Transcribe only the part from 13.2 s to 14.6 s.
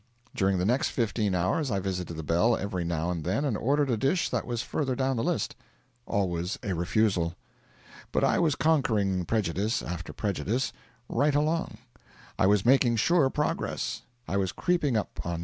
progress; I was